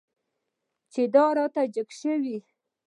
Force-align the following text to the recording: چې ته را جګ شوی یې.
چې 0.93 1.01
ته 1.13 1.23
را 1.35 1.45
جګ 1.73 1.89
شوی 1.99 2.19
یې. 2.35 2.37